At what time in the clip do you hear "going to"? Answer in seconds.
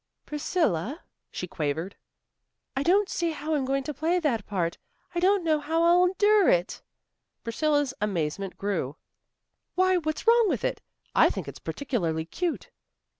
3.65-3.93